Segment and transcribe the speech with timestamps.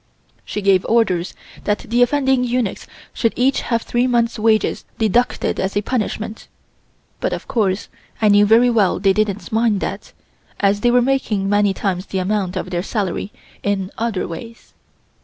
[0.43, 5.77] She gave orders that the offending eunuchs should each have three months' wages deducted as
[5.77, 6.47] a punishment,
[7.19, 7.87] but of course
[8.19, 10.11] I knew very well they didn't mind that,
[10.59, 14.73] as they were making many times the amount of their salary in other ways.